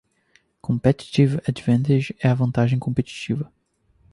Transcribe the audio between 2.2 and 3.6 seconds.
a vantagem competitiva.